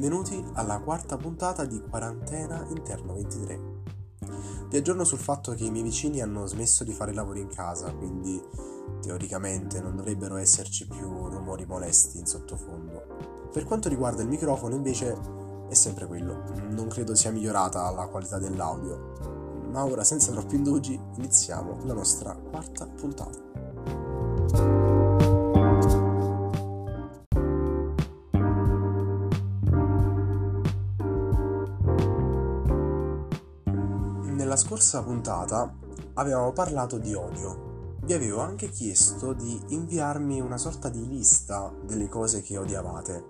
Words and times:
benvenuti 0.00 0.42
alla 0.54 0.78
quarta 0.78 1.18
puntata 1.18 1.66
di 1.66 1.78
Quarantena 1.78 2.64
Interno 2.70 3.12
23. 3.12 3.60
Vi 4.70 4.76
aggiorno 4.78 5.04
sul 5.04 5.18
fatto 5.18 5.52
che 5.52 5.64
i 5.64 5.70
miei 5.70 5.82
vicini 5.82 6.22
hanno 6.22 6.46
smesso 6.46 6.84
di 6.84 6.94
fare 6.94 7.12
lavori 7.12 7.42
in 7.42 7.48
casa, 7.48 7.92
quindi 7.92 8.42
teoricamente 9.02 9.78
non 9.78 9.96
dovrebbero 9.96 10.36
esserci 10.36 10.86
più 10.86 11.28
rumori 11.28 11.66
molesti 11.66 12.18
in 12.18 12.24
sottofondo. 12.24 13.50
Per 13.52 13.64
quanto 13.64 13.90
riguarda 13.90 14.22
il 14.22 14.28
microfono 14.28 14.74
invece 14.74 15.14
è 15.68 15.74
sempre 15.74 16.06
quello, 16.06 16.44
non 16.70 16.88
credo 16.88 17.14
sia 17.14 17.30
migliorata 17.30 17.90
la 17.90 18.06
qualità 18.06 18.38
dell'audio. 18.38 19.68
Ma 19.70 19.84
ora 19.84 20.02
senza 20.02 20.32
troppi 20.32 20.54
indugi 20.54 20.98
iniziamo 21.16 21.84
la 21.84 21.92
nostra 21.92 22.34
quarta 22.34 22.86
puntata. 22.86 24.79
Nella 34.50 34.62
scorsa 34.62 35.00
puntata 35.04 35.72
avevamo 36.14 36.50
parlato 36.50 36.98
di 36.98 37.14
odio. 37.14 37.98
Vi 38.02 38.12
avevo 38.12 38.40
anche 38.40 38.68
chiesto 38.68 39.32
di 39.32 39.62
inviarmi 39.68 40.40
una 40.40 40.58
sorta 40.58 40.88
di 40.88 41.06
lista 41.06 41.72
delle 41.84 42.08
cose 42.08 42.42
che 42.42 42.58
odiavate. 42.58 43.28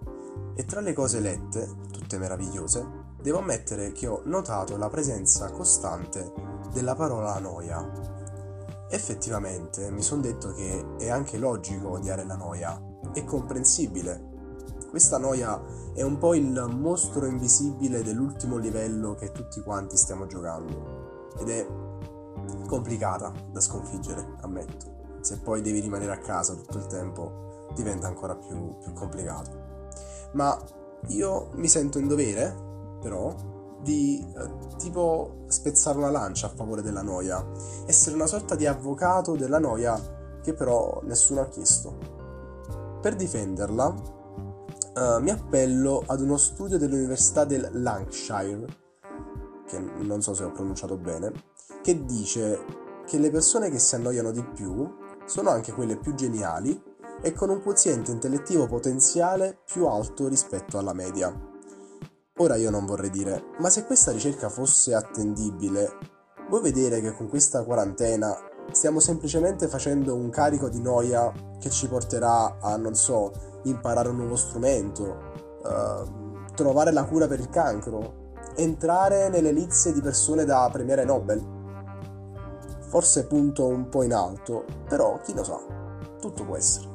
E 0.54 0.64
tra 0.64 0.80
le 0.80 0.94
cose 0.94 1.20
lette, 1.20 1.76
tutte 1.92 2.16
meravigliose, 2.16 2.86
devo 3.20 3.40
ammettere 3.40 3.92
che 3.92 4.06
ho 4.06 4.22
notato 4.24 4.78
la 4.78 4.88
presenza 4.88 5.50
costante 5.50 6.32
della 6.72 6.94
parola 6.94 7.38
noia. 7.38 7.86
Effettivamente 8.88 9.90
mi 9.90 10.00
sono 10.00 10.22
detto 10.22 10.54
che 10.54 10.96
è 10.96 11.10
anche 11.10 11.36
logico 11.36 11.90
odiare 11.90 12.24
la 12.24 12.36
noia, 12.36 12.80
è 13.12 13.22
comprensibile. 13.24 14.28
Questa 14.88 15.18
noia 15.18 15.62
è 15.92 16.00
un 16.00 16.16
po' 16.16 16.32
il 16.32 16.66
mostro 16.74 17.26
invisibile 17.26 18.02
dell'ultimo 18.02 18.56
livello 18.56 19.14
che 19.16 19.32
tutti 19.32 19.60
quanti 19.60 19.98
stiamo 19.98 20.26
giocando 20.26 20.99
ed 21.38 21.48
è 21.48 21.66
complicata 22.66 23.32
da 23.50 23.60
sconfiggere, 23.60 24.36
ammetto. 24.40 25.18
Se 25.20 25.38
poi 25.38 25.60
devi 25.60 25.80
rimanere 25.80 26.12
a 26.12 26.18
casa 26.18 26.54
tutto 26.54 26.78
il 26.78 26.86
tempo 26.86 27.68
diventa 27.74 28.06
ancora 28.06 28.34
più, 28.34 28.78
più 28.78 28.92
complicato. 28.92 29.50
Ma 30.32 30.58
io 31.08 31.50
mi 31.54 31.68
sento 31.68 31.98
in 31.98 32.08
dovere, 32.08 32.54
però, 33.00 33.34
di 33.82 34.24
eh, 34.36 34.76
tipo 34.76 35.44
spezzare 35.46 35.98
una 35.98 36.10
lancia 36.10 36.46
a 36.46 36.50
favore 36.50 36.82
della 36.82 37.02
noia, 37.02 37.44
essere 37.86 38.14
una 38.14 38.26
sorta 38.26 38.54
di 38.54 38.66
avvocato 38.66 39.36
della 39.36 39.58
noia 39.58 39.98
che 40.42 40.52
però 40.54 41.00
nessuno 41.04 41.40
ha 41.40 41.48
chiesto. 41.48 41.96
Per 43.00 43.16
difenderla 43.16 43.94
eh, 44.94 45.20
mi 45.20 45.30
appello 45.30 46.02
ad 46.06 46.20
uno 46.20 46.36
studio 46.36 46.78
dell'Università 46.78 47.44
del 47.44 47.68
Lancashire 47.72 48.79
che 49.70 49.78
non 49.78 50.20
so 50.20 50.34
se 50.34 50.42
ho 50.42 50.50
pronunciato 50.50 50.96
bene, 50.96 51.32
che 51.82 52.04
dice 52.04 52.64
che 53.06 53.18
le 53.18 53.30
persone 53.30 53.70
che 53.70 53.78
si 53.78 53.94
annoiano 53.94 54.32
di 54.32 54.42
più 54.42 54.88
sono 55.24 55.50
anche 55.50 55.72
quelle 55.72 55.96
più 55.96 56.14
geniali 56.14 56.82
e 57.22 57.32
con 57.32 57.50
un 57.50 57.62
quoziente 57.62 58.10
intellettivo 58.10 58.66
potenziale 58.66 59.60
più 59.64 59.86
alto 59.86 60.26
rispetto 60.26 60.78
alla 60.78 60.92
media. 60.92 61.32
Ora 62.38 62.56
io 62.56 62.70
non 62.70 62.86
vorrei 62.86 63.10
dire, 63.10 63.44
ma 63.58 63.68
se 63.68 63.84
questa 63.84 64.10
ricerca 64.10 64.48
fosse 64.48 64.94
attendibile, 64.94 65.98
vuoi 66.48 66.62
vedere 66.62 67.00
che 67.00 67.12
con 67.12 67.28
questa 67.28 67.62
quarantena 67.62 68.34
stiamo 68.72 68.98
semplicemente 68.98 69.68
facendo 69.68 70.14
un 70.14 70.30
carico 70.30 70.68
di 70.68 70.80
noia 70.80 71.32
che 71.58 71.70
ci 71.70 71.86
porterà 71.86 72.58
a, 72.60 72.76
non 72.76 72.94
so, 72.94 73.30
imparare 73.64 74.08
un 74.08 74.16
nuovo 74.16 74.36
strumento, 74.36 75.32
uh, 75.62 76.52
trovare 76.54 76.92
la 76.92 77.04
cura 77.04 77.26
per 77.26 77.40
il 77.40 77.50
cancro, 77.50 78.29
entrare 78.56 79.28
nelle 79.28 79.52
lizze 79.52 79.92
di 79.92 80.00
persone 80.00 80.44
da 80.44 80.68
premiere 80.72 81.04
Nobel. 81.04 81.58
Forse 82.88 83.26
punto 83.26 83.66
un 83.66 83.88
po' 83.88 84.02
in 84.02 84.12
alto, 84.12 84.64
però 84.88 85.20
chi 85.20 85.34
lo 85.34 85.44
sa, 85.44 85.58
tutto 86.20 86.44
può 86.44 86.56
essere. 86.56 86.88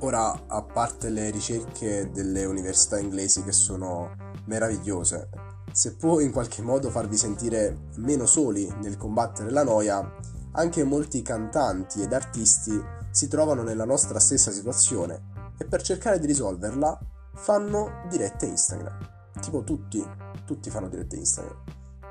Ora, 0.00 0.44
a 0.46 0.62
parte 0.62 1.08
le 1.08 1.30
ricerche 1.30 2.10
delle 2.12 2.44
università 2.44 2.98
inglesi 2.98 3.42
che 3.42 3.52
sono 3.52 4.14
meravigliose, 4.46 5.28
se 5.72 5.94
può 5.96 6.20
in 6.20 6.32
qualche 6.32 6.62
modo 6.62 6.90
farvi 6.90 7.16
sentire 7.16 7.88
meno 7.96 8.26
soli 8.26 8.72
nel 8.80 8.96
combattere 8.96 9.50
la 9.50 9.64
noia, 9.64 10.14
anche 10.52 10.84
molti 10.84 11.22
cantanti 11.22 12.02
ed 12.02 12.12
artisti 12.12 12.80
si 13.10 13.28
trovano 13.28 13.62
nella 13.62 13.84
nostra 13.84 14.18
stessa 14.18 14.50
situazione 14.50 15.54
e 15.58 15.64
per 15.64 15.82
cercare 15.82 16.18
di 16.18 16.26
risolverla 16.26 16.98
fanno 17.34 18.04
dirette 18.08 18.46
Instagram 18.46 19.15
tipo 19.40 19.62
tutti, 19.62 20.04
tutti 20.44 20.70
fanno 20.70 20.88
dirette 20.88 21.16
Instagram 21.16 21.56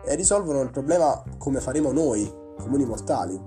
e 0.06 0.16
risolvono 0.16 0.62
il 0.62 0.70
problema 0.70 1.22
come 1.38 1.60
faremo 1.60 1.92
noi, 1.92 2.32
comuni 2.58 2.86
mortali. 2.86 3.42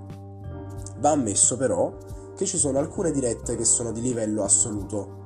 Va 0.98 1.10
ammesso 1.10 1.56
però 1.56 1.96
che 2.34 2.44
ci 2.46 2.58
sono 2.58 2.78
alcune 2.78 3.10
dirette 3.10 3.56
che 3.56 3.64
sono 3.64 3.92
di 3.92 4.00
livello 4.00 4.42
assoluto. 4.42 5.16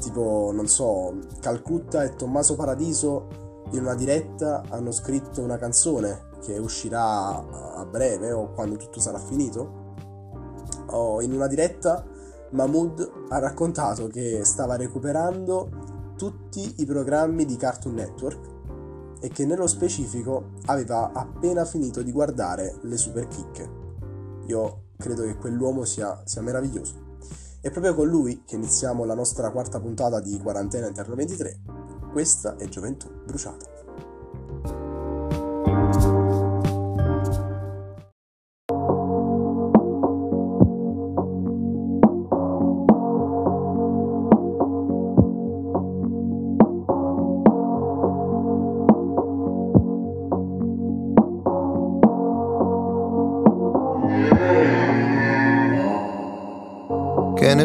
Tipo, 0.00 0.50
non 0.52 0.68
so, 0.68 1.18
Calcutta 1.40 2.04
e 2.04 2.14
Tommaso 2.14 2.54
Paradiso 2.54 3.44
in 3.72 3.80
una 3.80 3.94
diretta 3.94 4.62
hanno 4.68 4.92
scritto 4.92 5.42
una 5.42 5.56
canzone 5.56 6.28
che 6.42 6.58
uscirà 6.58 7.74
a 7.74 7.84
breve 7.84 8.30
o 8.30 8.52
quando 8.52 8.76
tutto 8.76 9.00
sarà 9.00 9.18
finito. 9.18 9.84
O 10.90 11.20
in 11.20 11.32
una 11.32 11.48
diretta 11.48 12.04
Mahmood 12.50 13.26
ha 13.30 13.38
raccontato 13.38 14.06
che 14.06 14.44
stava 14.44 14.76
recuperando 14.76 15.85
tutti 16.16 16.74
i 16.78 16.86
programmi 16.86 17.44
di 17.44 17.56
Cartoon 17.56 17.94
Network 17.94 18.54
e 19.20 19.28
che 19.28 19.46
nello 19.46 19.66
specifico 19.66 20.52
aveva 20.66 21.12
appena 21.12 21.64
finito 21.64 22.02
di 22.02 22.12
guardare 22.12 22.76
le 22.82 22.96
super 22.96 23.28
chicche. 23.28 23.84
Io 24.46 24.84
credo 24.96 25.22
che 25.22 25.36
quell'uomo 25.36 25.84
sia, 25.84 26.22
sia 26.24 26.42
meraviglioso. 26.42 27.04
È 27.60 27.70
proprio 27.70 27.94
con 27.94 28.08
lui 28.08 28.42
che 28.44 28.56
iniziamo 28.56 29.04
la 29.04 29.14
nostra 29.14 29.50
quarta 29.50 29.80
puntata 29.80 30.20
di 30.20 30.38
Quarantena 30.38 30.86
Interno 30.86 31.14
23. 31.14 31.60
Questa 32.12 32.56
è 32.56 32.68
Gioventù 32.68 33.08
Bruciata. 33.24 33.75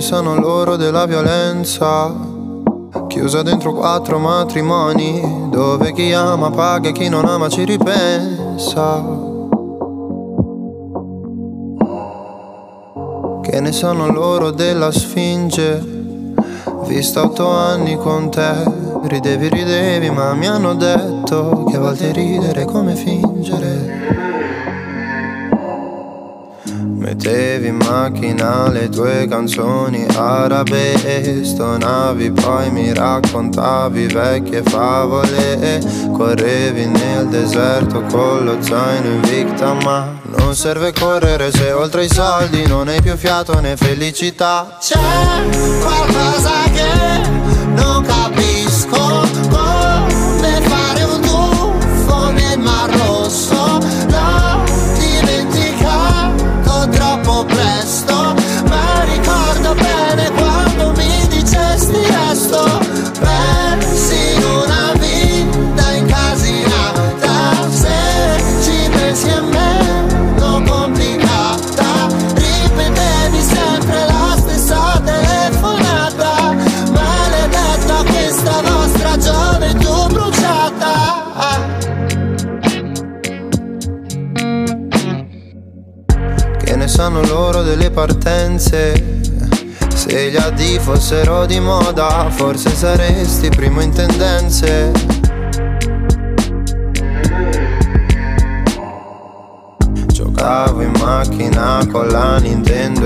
Sono 0.02 0.36
loro 0.36 0.76
della 0.76 1.06
violenza. 1.06 2.14
Chiusa 3.08 3.42
dentro 3.44 3.74
quattro 3.74 4.18
matrimoni, 4.20 5.48
dove 5.50 5.94
chi 5.94 6.12
ama 6.14 6.50
paga 6.50 6.90
e 6.90 6.92
chi 6.92 7.08
non 7.08 7.26
ama 7.26 7.48
ci 7.50 7.64
ripensa. 7.64 9.30
Che 13.42 13.60
ne 13.60 13.72
sanno 13.72 14.12
loro 14.12 14.52
della 14.52 14.92
sfinge? 14.92 16.00
Vista 16.88 17.24
otto 17.24 17.50
anni 17.50 17.96
con 17.96 18.30
te, 18.30 18.54
ridevi, 19.04 19.50
ridevi, 19.50 20.10
ma 20.10 20.34
mi 20.34 20.48
hanno 20.48 20.74
detto 20.74 21.66
che 21.70 21.76
a 21.76 21.80
volte 21.80 22.12
ridere 22.12 22.62
è 22.62 22.66
come 22.66 22.96
fingere. 22.96 24.31
Mettevi 27.02 27.66
in 27.66 27.78
macchina 27.78 28.70
le 28.70 28.88
tue 28.88 29.26
canzoni 29.28 30.06
arabe 30.16 31.44
Stonavi 31.44 32.30
poi 32.30 32.70
mi 32.70 32.94
raccontavi 32.94 34.06
vecchie 34.06 34.62
favole. 34.62 35.82
Correvi 36.16 36.86
nel 36.86 37.26
deserto 37.28 38.04
con 38.04 38.46
lo 38.46 38.62
zaino 38.62 39.08
in 39.08 39.14
invicta 39.14 39.74
ma 39.84 40.16
non 40.38 40.54
serve 40.54 40.94
correre 40.94 41.52
se 41.52 41.72
oltre 41.72 42.06
i 42.06 42.10
soldi 42.10 42.68
non 42.68 42.88
hai 42.88 43.02
più 43.02 43.16
fiato 43.16 43.60
né 43.60 43.76
felicità. 43.76 44.78
C'è 44.80 45.00
qualcosa 45.82 46.52
che 46.72 47.11
partenze. 87.92 89.20
Se 89.94 90.30
gli 90.32 90.36
addi 90.36 90.80
fossero 90.80 91.46
di 91.46 91.60
moda, 91.60 92.30
forse 92.30 92.74
saresti 92.74 93.50
primo 93.50 93.82
in 93.82 93.92
tendenze. 93.92 95.11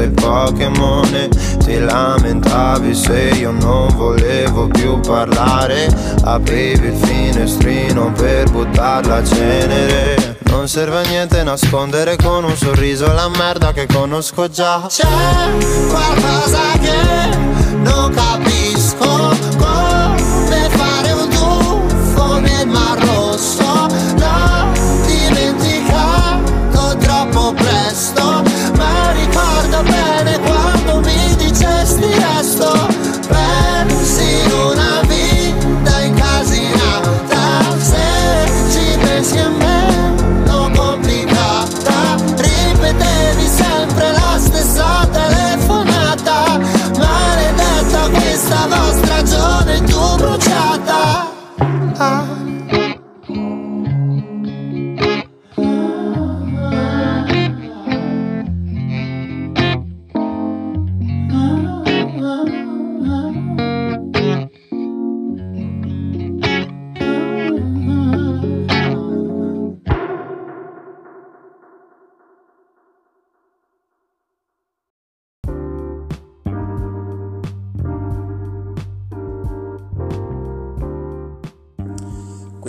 E 0.06 0.10
Pokémon. 0.10 1.30
Ti 1.64 1.80
lamentavi 1.80 2.94
se 2.94 3.32
io 3.40 3.50
non 3.50 3.88
volevo 3.96 4.68
più 4.68 5.00
parlare. 5.00 5.88
Aprivi 6.24 6.88
il 6.90 6.96
finestrino 6.96 8.12
per 8.12 8.52
buttar 8.52 9.04
la 9.08 9.24
cenere. 9.24 10.38
Non 10.44 10.68
serve 10.68 10.98
a 11.00 11.10
niente 11.10 11.42
nascondere 11.42 12.18
con 12.18 12.44
un 12.44 12.56
sorriso 12.56 13.12
la 13.14 13.30
merda 13.30 13.74
che 13.74 13.88
conosco 13.88 14.48
già. 14.48 14.86
C'è 14.88 15.08
qualcosa 15.90 16.62
che 16.80 17.38
non 17.78 18.14
capisco 18.14 18.85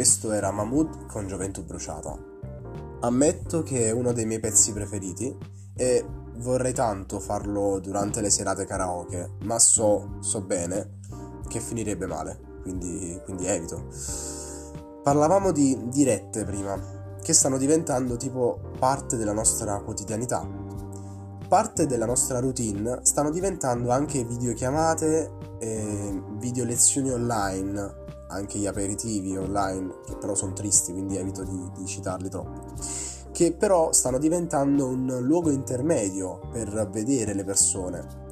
Questo 0.06 0.30
era 0.30 0.52
Mahmood 0.52 1.06
con 1.06 1.26
Gioventù 1.26 1.64
Bruciata. 1.64 2.16
Ammetto 3.00 3.64
che 3.64 3.88
è 3.88 3.90
uno 3.90 4.12
dei 4.12 4.24
miei 4.24 4.38
pezzi 4.38 4.72
preferiti 4.72 5.36
e 5.74 6.06
vorrei 6.36 6.72
tanto 6.72 7.18
farlo 7.18 7.80
durante 7.80 8.20
le 8.20 8.30
serate 8.30 8.66
karaoke, 8.66 9.32
ma 9.40 9.58
so, 9.58 10.18
so 10.20 10.42
bene 10.42 11.00
che 11.48 11.58
finirebbe 11.58 12.06
male, 12.06 12.38
quindi, 12.62 13.20
quindi 13.24 13.46
evito. 13.46 13.88
Parlavamo 15.02 15.50
di 15.50 15.76
dirette 15.88 16.44
prima, 16.44 16.80
che 17.20 17.32
stanno 17.32 17.58
diventando 17.58 18.16
tipo 18.16 18.60
parte 18.78 19.16
della 19.16 19.32
nostra 19.32 19.80
quotidianità. 19.80 20.48
Parte 21.48 21.86
della 21.86 22.06
nostra 22.06 22.38
routine 22.38 23.00
stanno 23.02 23.30
diventando 23.30 23.90
anche 23.90 24.22
videochiamate 24.22 25.32
e 25.58 26.22
video 26.38 26.64
lezioni 26.64 27.10
online, 27.10 28.04
anche 28.28 28.58
gli 28.58 28.66
aperitivi 28.66 29.36
online, 29.36 30.00
che 30.04 30.16
però 30.16 30.34
sono 30.34 30.52
tristi, 30.52 30.92
quindi 30.92 31.16
evito 31.16 31.44
di, 31.44 31.70
di 31.76 31.86
citarli 31.86 32.28
troppo, 32.28 32.74
che 33.32 33.52
però 33.52 33.92
stanno 33.92 34.18
diventando 34.18 34.86
un 34.86 35.18
luogo 35.22 35.50
intermedio 35.50 36.40
per 36.50 36.88
vedere 36.90 37.34
le 37.34 37.44
persone. 37.44 38.24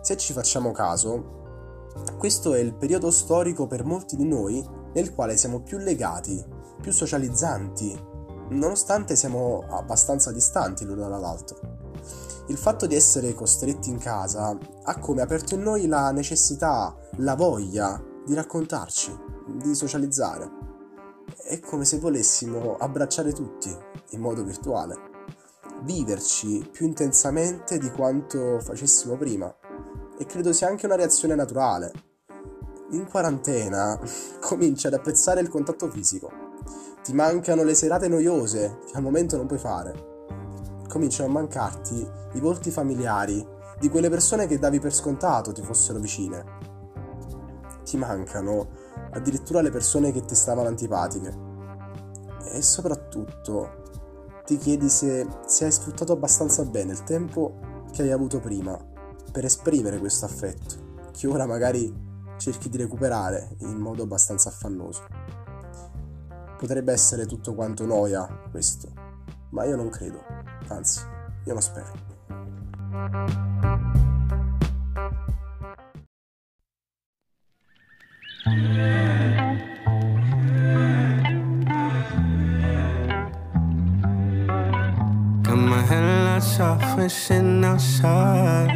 Se 0.00 0.16
ci 0.16 0.32
facciamo 0.32 0.72
caso, 0.72 1.34
questo 2.18 2.54
è 2.54 2.58
il 2.58 2.74
periodo 2.74 3.10
storico 3.10 3.66
per 3.66 3.84
molti 3.84 4.16
di 4.16 4.26
noi 4.26 4.64
nel 4.94 5.14
quale 5.14 5.36
siamo 5.36 5.60
più 5.60 5.78
legati, 5.78 6.42
più 6.80 6.92
socializzanti, 6.92 8.14
nonostante 8.50 9.16
siamo 9.16 9.64
abbastanza 9.68 10.32
distanti 10.32 10.84
l'uno 10.84 11.08
dall'altro. 11.08 11.58
Il 12.48 12.56
fatto 12.56 12.86
di 12.86 12.94
essere 12.94 13.34
costretti 13.34 13.90
in 13.90 13.98
casa 13.98 14.56
ha 14.84 14.98
come 14.98 15.22
aperto 15.22 15.54
in 15.54 15.62
noi 15.62 15.88
la 15.88 16.12
necessità, 16.12 16.94
la 17.16 17.34
voglia 17.34 18.00
di 18.26 18.34
raccontarci, 18.34 19.16
di 19.46 19.74
socializzare. 19.74 20.50
È 21.42 21.60
come 21.60 21.84
se 21.84 21.98
volessimo 21.98 22.76
abbracciare 22.76 23.32
tutti 23.32 23.74
in 24.10 24.20
modo 24.20 24.42
virtuale, 24.42 24.98
viverci 25.82 26.68
più 26.72 26.86
intensamente 26.86 27.78
di 27.78 27.90
quanto 27.92 28.58
facessimo 28.58 29.16
prima. 29.16 29.54
E 30.18 30.26
credo 30.26 30.52
sia 30.52 30.66
anche 30.66 30.86
una 30.86 30.96
reazione 30.96 31.36
naturale. 31.36 31.92
In 32.90 33.06
quarantena 33.08 33.98
cominci 34.40 34.88
ad 34.88 34.94
apprezzare 34.94 35.40
il 35.40 35.48
contatto 35.48 35.88
fisico. 35.88 36.44
Ti 37.04 37.12
mancano 37.12 37.62
le 37.62 37.74
serate 37.74 38.08
noiose 38.08 38.78
che 38.86 38.96
al 38.96 39.02
momento 39.02 39.36
non 39.36 39.46
puoi 39.46 39.60
fare. 39.60 40.14
Cominciano 40.88 41.28
a 41.28 41.32
mancarti 41.32 42.08
i 42.32 42.40
volti 42.40 42.72
familiari 42.72 43.46
di 43.78 43.88
quelle 43.88 44.10
persone 44.10 44.46
che 44.46 44.58
davi 44.58 44.80
per 44.80 44.92
scontato 44.92 45.52
ti 45.52 45.62
fossero 45.62 46.00
vicine. 46.00 46.55
Ti 47.86 47.96
mancano 47.96 48.66
addirittura 49.12 49.60
le 49.60 49.70
persone 49.70 50.10
che 50.10 50.24
ti 50.24 50.34
stavano 50.34 50.66
antipatiche. 50.66 51.32
E 52.52 52.60
soprattutto 52.62 53.84
ti 54.44 54.56
chiedi 54.58 54.88
se, 54.88 55.24
se 55.46 55.66
hai 55.66 55.72
sfruttato 55.72 56.12
abbastanza 56.12 56.64
bene 56.64 56.92
il 56.92 57.04
tempo 57.04 57.84
che 57.92 58.02
hai 58.02 58.10
avuto 58.10 58.40
prima 58.40 58.76
per 59.30 59.44
esprimere 59.44 59.98
questo 59.98 60.24
affetto, 60.24 60.74
che 61.12 61.28
ora 61.28 61.46
magari 61.46 61.94
cerchi 62.38 62.68
di 62.68 62.76
recuperare 62.76 63.54
in 63.60 63.76
modo 63.76 64.02
abbastanza 64.02 64.48
affannoso. 64.48 65.04
Potrebbe 66.58 66.92
essere 66.92 67.26
tutto 67.26 67.54
quanto 67.54 67.86
noia 67.86 68.26
questo, 68.50 68.88
ma 69.50 69.64
io 69.64 69.76
non 69.76 69.90
credo, 69.90 70.20
anzi, 70.68 71.00
io 71.44 71.54
lo 71.54 71.60
spero. 71.60 72.14
Got 78.46 78.54
my 85.56 85.82
headlights 85.82 86.60
off 86.60 86.96
when 86.96 87.10
sitting 87.10 87.64
outside. 87.64 88.70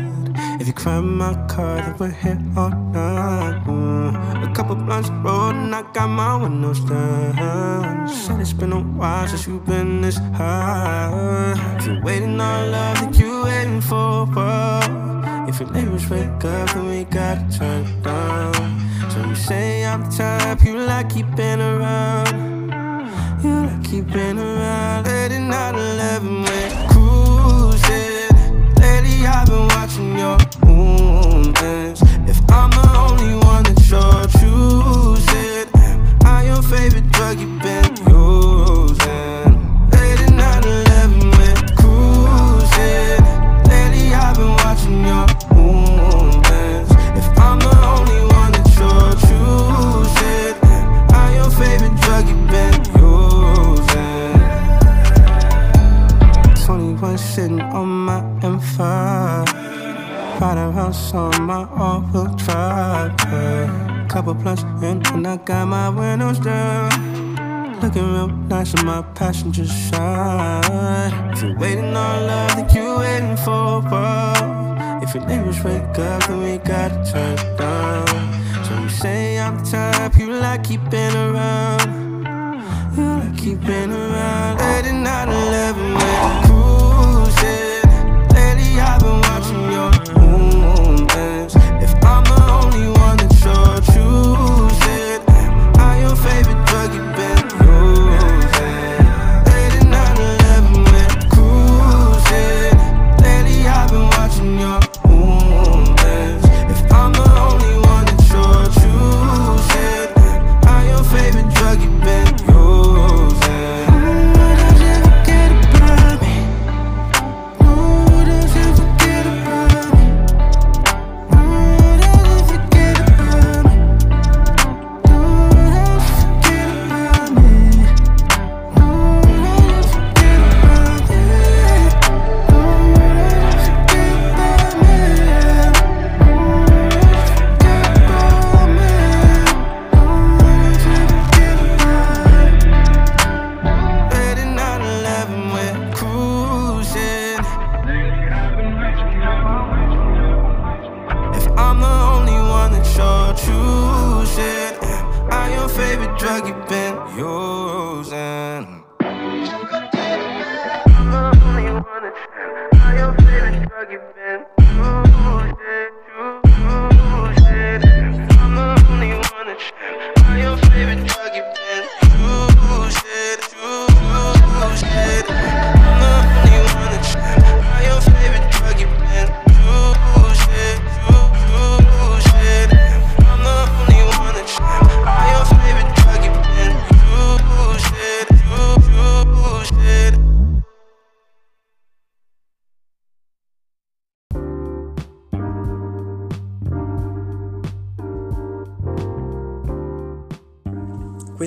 If 0.59 0.67
you 0.67 0.73
climb 0.73 1.19
my 1.19 1.35
car, 1.47 1.77
then 1.77 1.97
we're 2.00 2.11
here 2.11 2.41
all 2.57 2.71
night. 2.71 3.62
Mm. 3.67 4.50
A 4.50 4.53
couple 4.55 4.75
blunts 4.75 5.09
rolled 5.23 5.55
and 5.55 5.73
I 5.73 5.83
got 5.93 6.09
my 6.09 6.35
windows 6.35 6.81
down. 6.81 8.09
Said 8.09 8.41
it's 8.41 8.53
been 8.53 8.73
a 8.73 8.81
while 8.81 9.29
since 9.29 9.47
you've 9.47 9.65
been 9.65 10.00
this 10.00 10.19
high. 10.35 11.55
If 11.79 11.87
you're 11.87 12.03
waiting 12.03 12.41
on 12.41 12.73
love, 12.73 12.97
that 13.03 13.17
you 13.17 13.45
waiting 13.45 13.81
for? 13.81 14.27
If 15.49 15.61
your 15.61 15.71
neighbors 15.71 16.11
wake 16.11 16.45
up, 16.45 16.71
then 16.71 16.89
we 16.89 17.05
gotta 17.05 17.47
turn 17.57 18.03
down. 18.03 18.90
You 19.27 19.35
say 19.35 19.85
I'm 19.85 20.03
the 20.05 20.17
type 20.17 20.65
you 20.65 20.79
like 20.79 21.11
keeping 21.11 21.61
around. 21.61 22.73
You 23.43 23.67
like 23.67 23.85
keeping 23.85 24.39
around 24.39 25.07
late 25.07 25.33
at 25.33 25.39
night, 25.39 25.75
11 25.75 26.43
we're 26.43 26.80
Looking 67.93 68.13
real 68.13 68.29
nice 68.29 68.73
in 68.73 68.87
my 68.87 69.03
passenger 69.03 69.67
side. 69.67 71.33
If 71.33 71.43
you're 71.43 71.59
waiting 71.59 71.97
on 71.97 72.27
love, 72.29 72.55
then 72.55 72.69
you 72.73 72.99
waiting 72.99 73.37
for 73.39 73.81
what? 73.81 75.03
If 75.03 75.13
your 75.13 75.27
neighbors 75.27 75.65
wake 75.65 75.99
up, 75.99 76.25
then 76.29 76.39
we 76.39 76.59
gotta 76.59 77.05
turn 77.11 77.37
it 77.37 77.59
down. 77.59 78.65
So 78.65 78.81
you 78.81 78.89
say 78.91 79.41
I'm 79.41 79.59
the 79.59 79.69
type 79.69 80.17
you 80.17 80.31
like 80.31 80.63
keeping 80.63 81.17
around. 81.17 82.23
You 82.97 83.07
like 83.07 83.37
keeping 83.37 83.91
around. 83.91 84.59
Late 84.59 84.87
at 84.87 84.95
night, 84.95 85.29
11, 85.29 85.95
we're 85.95 86.50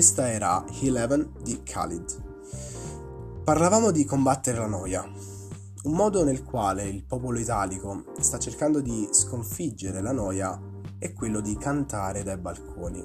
Questa 0.04 0.30
era 0.30 0.62
Eleven 0.82 1.32
di 1.42 1.62
Khalid. 1.62 3.42
Parlavamo 3.42 3.90
di 3.90 4.04
combattere 4.04 4.58
la 4.58 4.66
noia, 4.66 5.02
un 5.02 5.92
modo 5.92 6.24
nel 6.24 6.44
quale 6.44 6.82
il 6.84 7.04
popolo 7.04 7.38
italico 7.38 8.04
sta 8.20 8.38
cercando 8.38 8.82
di 8.82 9.08
sconfiggere 9.12 10.02
la 10.02 10.12
noia 10.12 10.60
è 10.98 11.14
quello 11.14 11.40
di 11.40 11.56
cantare 11.56 12.22
dai 12.22 12.36
balconi. 12.36 13.02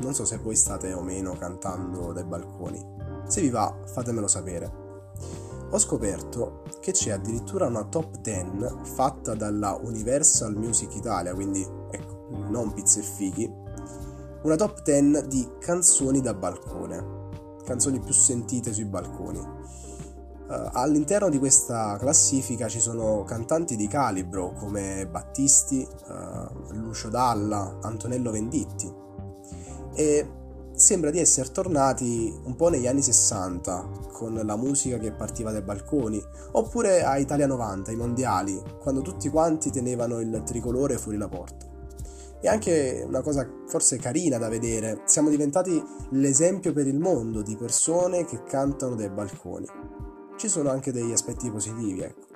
Non 0.00 0.12
so 0.12 0.26
se 0.26 0.36
voi 0.36 0.54
state 0.54 0.92
o 0.92 1.00
meno 1.00 1.38
cantando 1.38 2.12
dai 2.12 2.24
balconi. 2.24 2.84
Se 3.26 3.40
vi 3.40 3.48
va, 3.48 3.74
fatemelo 3.86 4.28
sapere. 4.28 4.70
Ho 5.70 5.78
scoperto 5.78 6.64
che 6.80 6.92
c'è 6.92 7.12
addirittura 7.12 7.64
una 7.64 7.84
top 7.84 8.18
10 8.18 8.92
fatta 8.92 9.34
dalla 9.34 9.80
Universal 9.82 10.54
Music 10.54 10.96
Italia, 10.96 11.32
quindi 11.32 11.66
ecco, 11.90 12.26
non 12.50 12.74
pizze 12.74 13.00
e 13.00 13.04
fichi, 13.04 13.50
una 14.42 14.56
top 14.56 14.82
10 14.82 15.28
di 15.28 15.48
canzoni 15.58 16.20
da 16.20 16.34
balcone, 16.34 17.28
canzoni 17.64 18.00
più 18.00 18.12
sentite 18.12 18.72
sui 18.72 18.84
balconi. 18.84 19.38
Eh, 19.38 20.70
all'interno 20.72 21.28
di 21.28 21.38
questa 21.38 21.96
classifica 21.98 22.68
ci 22.68 22.80
sono 22.80 23.22
cantanti 23.24 23.76
di 23.76 23.86
calibro 23.86 24.52
come 24.52 25.06
Battisti, 25.08 25.82
eh, 25.82 26.74
Lucio 26.74 27.08
Dalla, 27.08 27.78
Antonello 27.82 28.30
Venditti 28.32 28.92
e 29.94 30.28
sembra 30.74 31.10
di 31.10 31.20
essere 31.20 31.50
tornati 31.52 32.34
un 32.44 32.56
po' 32.56 32.68
negli 32.68 32.86
anni 32.86 33.02
60 33.02 33.88
con 34.10 34.40
la 34.42 34.56
musica 34.56 34.98
che 34.98 35.12
partiva 35.12 35.52
dai 35.52 35.62
balconi 35.62 36.20
oppure 36.52 37.04
a 37.04 37.18
Italia 37.18 37.46
90, 37.46 37.92
i 37.92 37.96
mondiali, 37.96 38.60
quando 38.80 39.02
tutti 39.02 39.28
quanti 39.28 39.70
tenevano 39.70 40.18
il 40.18 40.42
tricolore 40.44 40.98
fuori 40.98 41.18
la 41.18 41.28
porta. 41.28 41.71
E 42.44 42.48
anche 42.48 43.04
una 43.06 43.20
cosa 43.20 43.48
forse 43.68 43.98
carina 43.98 44.36
da 44.36 44.48
vedere, 44.48 45.02
siamo 45.04 45.28
diventati 45.28 45.80
l'esempio 46.10 46.72
per 46.72 46.88
il 46.88 46.98
mondo 46.98 47.40
di 47.40 47.56
persone 47.56 48.24
che 48.24 48.42
cantano 48.42 48.96
dai 48.96 49.10
balconi. 49.10 49.66
Ci 50.36 50.48
sono 50.48 50.68
anche 50.68 50.90
degli 50.90 51.12
aspetti 51.12 51.48
positivi, 51.52 52.00
ecco. 52.00 52.26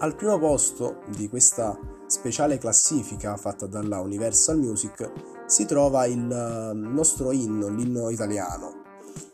Al 0.00 0.14
primo 0.14 0.38
posto 0.38 1.00
di 1.16 1.26
questa 1.30 1.78
speciale 2.06 2.58
classifica 2.58 3.34
fatta 3.38 3.66
dalla 3.66 4.00
Universal 4.00 4.58
Music 4.58 5.10
si 5.46 5.64
trova 5.64 6.04
il 6.04 6.30
eh, 6.30 6.74
nostro 6.74 7.32
inno, 7.32 7.68
l'inno 7.68 8.10
italiano. 8.10 8.80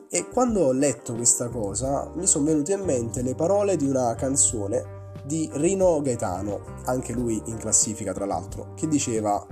E 0.09 0.29
quando 0.29 0.67
ho 0.67 0.73
letto 0.73 1.17
questa 1.17 1.49
cosa 1.49 2.11
mi 2.15 2.29
sono 2.29 2.45
venute 2.45 2.75
in 2.75 2.83
mente 2.83 3.23
le 3.23 3.35
parole 3.35 3.77
di 3.77 3.88
una 3.88 4.15
canzone 4.15 4.98
di 5.28 5.49
Rino 5.52 6.00
Gaetano, 6.00 6.62
anche 6.87 7.12
lui 7.12 7.40
in 7.44 7.58
classifica 7.58 8.14
tra 8.14 8.25
l'altro, 8.25 8.73
che 8.75 8.88
diceva 8.88 9.47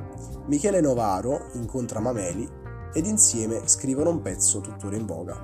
Michele 0.46 0.80
Novaro 0.80 1.50
incontra 1.52 2.00
Mameli 2.00 2.48
ed 2.94 3.04
insieme 3.04 3.68
scrivono 3.68 4.08
un 4.08 4.22
pezzo 4.22 4.60
tuttora 4.60 4.96
in 4.96 5.04
voga. 5.04 5.36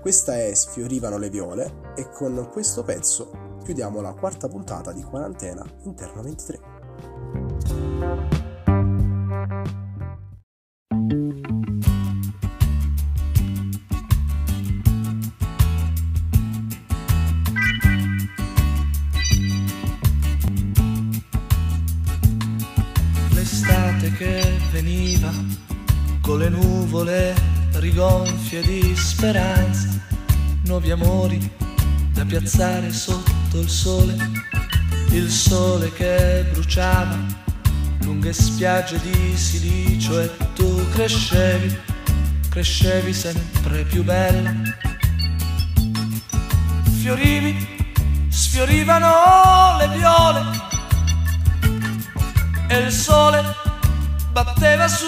Questa 0.00 0.36
è 0.36 0.52
Sfiorivano 0.52 1.16
le 1.16 1.30
viole 1.30 1.92
e 1.94 2.10
con 2.10 2.48
questo 2.50 2.82
pezzo 2.82 3.30
chiudiamo 3.62 4.00
la 4.00 4.14
quarta 4.14 4.48
puntata 4.48 4.92
di 4.92 5.02
Quarantena 5.02 5.64
Interno 5.84 6.22
23. 6.22 7.47
Veniva 24.98 25.32
con 26.20 26.38
le 26.38 26.48
nuvole 26.48 27.34
rigonfie 27.74 28.60
di 28.62 28.96
speranza, 28.96 29.88
nuovi 30.64 30.90
amori 30.90 31.38
da 32.12 32.24
piazzare 32.24 32.90
sotto 32.92 33.60
il 33.60 33.68
sole, 33.68 34.16
il 35.10 35.30
sole 35.30 35.92
che 35.92 36.44
bruciava 36.50 37.16
lunghe 38.00 38.32
spiagge 38.32 39.00
di 39.00 39.36
silicio 39.36 40.18
e 40.20 40.30
tu 40.54 40.88
crescevi, 40.90 41.78
crescevi 42.48 43.12
sempre 43.12 43.84
più 43.84 44.02
bella. 44.02 44.52
Fiorivi, 47.00 47.54
sfiorivano 48.28 49.76
le 49.78 49.88
viole 49.96 50.42
e 52.66 52.78
il 52.78 52.90
sole 52.90 53.67
batteva 54.32 54.88
su 54.88 55.06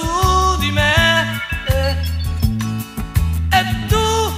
di 0.58 0.70
me 0.70 1.40
eh. 1.66 1.96
e 3.50 3.86
tu 3.88 4.32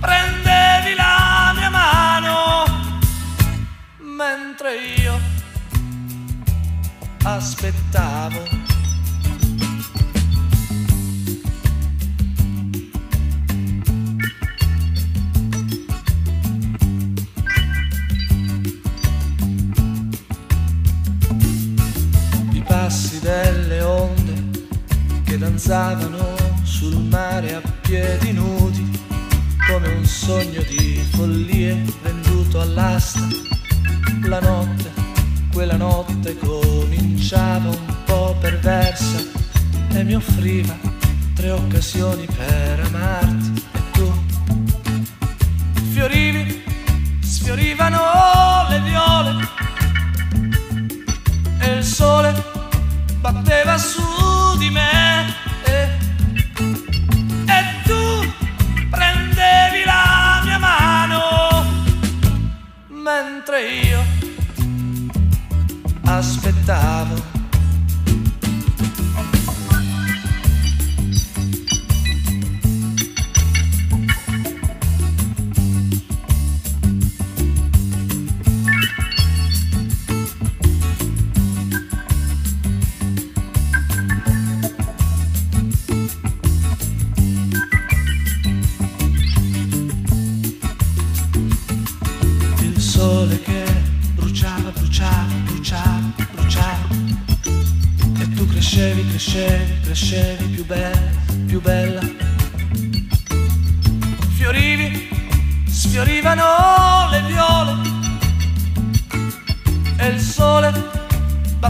prendevi 0.00 0.94
la 0.94 1.52
mia 1.54 1.70
mano 1.70 2.64
mentre 3.98 4.76
io 4.76 5.18
aspettavo 7.22 8.65
danzavano 25.56 26.36
sul 26.64 26.96
mare 27.08 27.54
a 27.54 27.62
piedi 27.80 28.30
nudi, 28.32 29.00
come 29.66 29.88
un 29.88 30.04
sogno 30.04 30.60
di 30.68 31.02
follie 31.12 31.82
venduto 32.02 32.60
all'asta. 32.60 33.20
La 34.24 34.38
notte, 34.38 34.92
quella 35.54 35.76
notte 35.76 36.36
cominciava 36.36 37.70
un 37.70 37.94
po' 38.04 38.36
perversa 38.38 39.18
e 39.92 40.04
mi 40.04 40.14
offriva 40.14 40.76
tre 41.34 41.50
occasioni 41.52 42.26
per 42.26 42.80
amarti. 42.80 43.64
E 43.72 43.80
tu? 43.92 44.12
Fiorivi, 45.92 46.62
sfiorivano 47.20 48.66
le 48.68 48.80
viole 48.80 49.48
e 51.60 51.76
il 51.78 51.84
sole 51.84 52.44
batteva 53.22 53.78
su 53.78 54.58
di 54.58 54.68
me 54.68 55.25
io 63.58 64.04
aspettavo. 66.04 67.35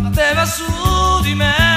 Batteva 0.00 0.44
su 0.44 0.64
di 1.22 1.34
me. 1.34 1.75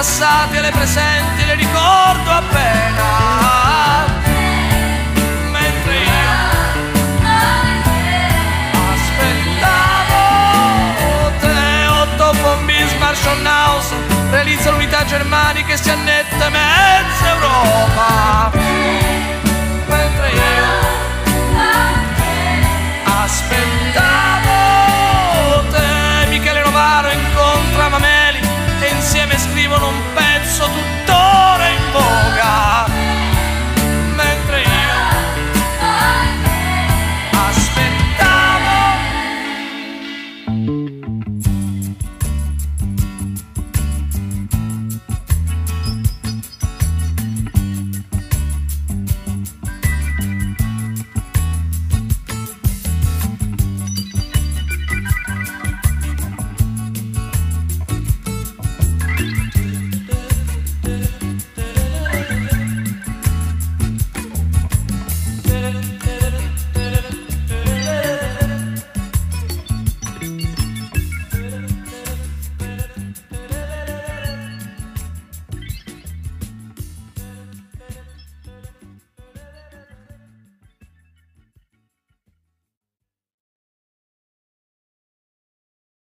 passate, 0.00 0.56
e 0.56 0.60
le 0.62 0.70
presenti 0.70 1.44
le 1.44 1.56
ricordo 1.56 2.30
appena. 2.30 4.08
Mentre 5.50 5.94
io 5.94 6.38
aspettavo 8.94 10.22
te, 11.40 11.86
Otto 11.86 12.32
von 12.40 12.64
Bismarck, 12.64 13.16
Schonhaus, 13.16 13.92
realizza 14.30 14.70
l'unità 14.70 15.04
germanica 15.04 15.66
che 15.66 15.76
si 15.76 15.90
annette 15.90 16.48
mezza 16.48 17.28
Europa. 17.34 18.50
Mentre 19.86 20.30
io 20.30 20.64
aspettavo 23.04 24.49
addosso 30.62 30.99